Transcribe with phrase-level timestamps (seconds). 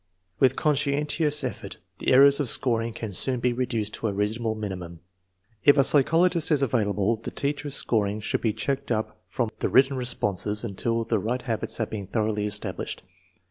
[0.39, 4.59] With conscientious effort the errors of scoring can soon be reduced to a reasonable
[5.63, 9.95] If a psychologist is available, the teacher's scoring should be checked up from the written
[9.95, 13.03] responses until the right habits have been thoroughly established.